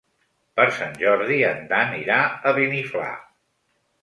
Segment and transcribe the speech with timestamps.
[0.59, 3.13] Per Sant Jordi en Dan irà a Beniflà.